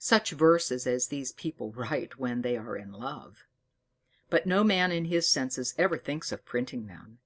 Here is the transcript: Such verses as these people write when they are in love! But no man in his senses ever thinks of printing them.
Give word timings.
Such 0.00 0.32
verses 0.32 0.84
as 0.84 1.06
these 1.06 1.30
people 1.30 1.70
write 1.70 2.18
when 2.18 2.42
they 2.42 2.56
are 2.56 2.76
in 2.76 2.90
love! 2.90 3.44
But 4.28 4.44
no 4.44 4.64
man 4.64 4.90
in 4.90 5.04
his 5.04 5.28
senses 5.28 5.76
ever 5.78 5.96
thinks 5.96 6.32
of 6.32 6.44
printing 6.44 6.88
them. 6.88 7.20